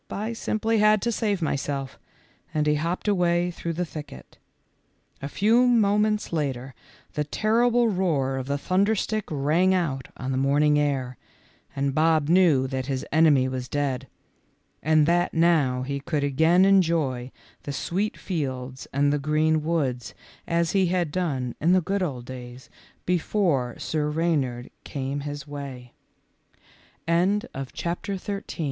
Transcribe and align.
I 0.09 0.33
simply 0.33 0.79
had 0.79 0.99
to 1.03 1.11
save 1.11 1.43
my 1.43 1.55
self," 1.55 1.99
and 2.55 2.65
he 2.65 2.73
hopped 2.73 3.07
away 3.07 3.51
through 3.51 3.73
the 3.73 3.85
thicket. 3.85 4.39
A 5.21 5.27
few 5.29 5.67
moments 5.67 6.33
later 6.33 6.73
the 7.13 7.23
terrible 7.23 7.87
roar 7.87 8.37
of 8.37 8.47
the 8.47 8.57
thunderstick 8.57 9.25
rang 9.29 9.75
out 9.75 10.07
on 10.17 10.31
the 10.31 10.39
morning 10.39 10.79
air, 10.79 11.17
and 11.75 11.93
Bob 11.93 12.29
knew 12.29 12.65
that 12.65 12.87
his 12.87 13.05
enemy 13.11 13.47
was 13.47 13.67
dead, 13.67 14.07
and 14.81 15.05
that 15.05 15.35
now 15.35 15.83
he 15.83 15.99
could 15.99 16.23
again 16.23 16.65
enjoy 16.65 17.31
the 17.61 17.71
sweet 17.71 18.17
fields 18.17 18.87
and 18.91 19.13
the 19.13 19.19
green 19.19 19.61
woods 19.63 20.15
as 20.47 20.71
he 20.71 20.87
had 20.87 21.11
done 21.11 21.53
in 21.61 21.73
the 21.73 21.79
good 21.79 22.01
old 22.01 22.25
days 22.25 22.71
before 23.05 23.77
Sir 23.77 24.09
Re 24.09 24.31